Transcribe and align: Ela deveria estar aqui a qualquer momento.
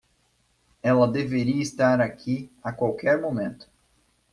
Ela 0.81 1.07
deveria 1.07 1.61
estar 1.61 2.01
aqui 2.01 2.51
a 2.63 2.71
qualquer 2.73 3.21
momento. 3.21 3.69